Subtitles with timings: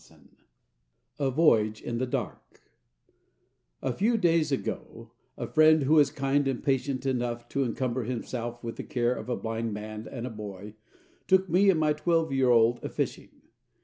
[0.03, 0.29] XXVI
[1.19, 2.63] A VOYAGE IN THE DARK
[3.83, 8.63] A few days ago, a friend who is kind and patient enough to encumber himself
[8.63, 10.73] with the care of a blind man and a boy
[11.27, 13.41] took me and my twelve year old a fishing.